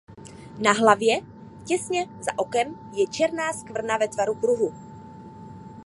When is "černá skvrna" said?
3.07-3.97